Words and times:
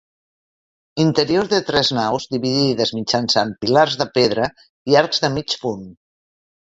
Interior 1.03 1.49
de 1.51 1.59
tres 1.67 1.91
naus, 1.97 2.25
dividides 2.35 2.93
mitjançant 3.01 3.53
pilars 3.67 3.99
de 4.03 4.09
pedra 4.19 4.49
i 4.93 4.99
arcs 5.03 5.23
de 5.27 5.31
mig 5.39 5.57
punt. 5.67 5.85